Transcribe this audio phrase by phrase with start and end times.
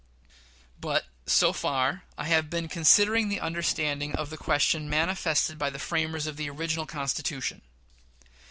[0.79, 5.77] But, so far, I have been considering the understanding of the question manifested by the
[5.77, 7.61] framers of the original Constitution.